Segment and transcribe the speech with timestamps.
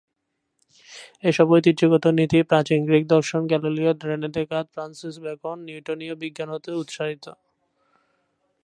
[1.23, 7.25] এসব ঐতিহ্যগত নীতি প্রাচীন গ্রিক দর্শন, Galileo, Rene Descartes, Francis Bacon, নিউটনীয় বিজ্ঞান হতে উৎসারিত।